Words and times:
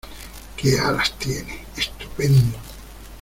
¡Qué 0.57 0.79
alas 0.79 1.13
tiene!¡ 1.19 1.63
estupendo! 1.77 2.57